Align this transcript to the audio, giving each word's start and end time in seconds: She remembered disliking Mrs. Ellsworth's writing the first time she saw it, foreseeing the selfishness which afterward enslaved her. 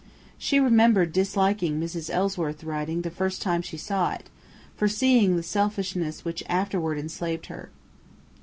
She 0.39 0.59
remembered 0.59 1.13
disliking 1.13 1.79
Mrs. 1.79 2.09
Ellsworth's 2.09 2.63
writing 2.63 3.03
the 3.03 3.11
first 3.11 3.39
time 3.39 3.61
she 3.61 3.77
saw 3.77 4.13
it, 4.13 4.31
foreseeing 4.75 5.35
the 5.35 5.43
selfishness 5.43 6.25
which 6.25 6.41
afterward 6.49 6.97
enslaved 6.97 7.45
her. 7.53 7.69